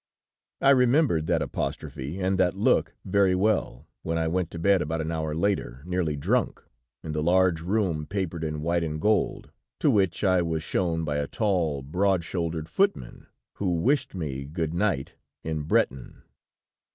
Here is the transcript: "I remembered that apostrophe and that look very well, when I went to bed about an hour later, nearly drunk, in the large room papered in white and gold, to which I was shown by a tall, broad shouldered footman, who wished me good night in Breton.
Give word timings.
"I 0.61 0.71
remembered 0.71 1.27
that 1.27 1.43
apostrophe 1.43 2.19
and 2.19 2.39
that 2.39 2.55
look 2.55 2.95
very 3.05 3.35
well, 3.35 3.87
when 4.01 4.17
I 4.17 4.27
went 4.27 4.49
to 4.49 4.57
bed 4.57 4.81
about 4.81 4.99
an 4.99 5.11
hour 5.11 5.35
later, 5.35 5.83
nearly 5.85 6.15
drunk, 6.15 6.63
in 7.03 7.11
the 7.11 7.21
large 7.21 7.61
room 7.61 8.07
papered 8.07 8.43
in 8.43 8.63
white 8.63 8.83
and 8.83 8.99
gold, 8.99 9.51
to 9.79 9.91
which 9.91 10.23
I 10.23 10.41
was 10.41 10.63
shown 10.63 11.03
by 11.05 11.17
a 11.17 11.27
tall, 11.27 11.83
broad 11.83 12.23
shouldered 12.23 12.67
footman, 12.67 13.27
who 13.57 13.75
wished 13.75 14.15
me 14.15 14.43
good 14.45 14.73
night 14.73 15.17
in 15.43 15.61
Breton. 15.65 16.23